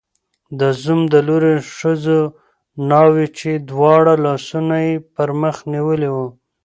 د 0.59 0.61
زوم 0.81 1.01
د 1.13 1.15
لوري 1.27 1.55
ښځو 1.77 2.19
ناوې، 2.89 3.25
چې 3.37 3.49
دواړه 3.69 4.13
لاسونه 4.25 4.75
یې 4.87 4.95
پر 5.13 5.29
مخ 5.41 5.55
نیولي 5.73 6.09
وو 6.15 6.27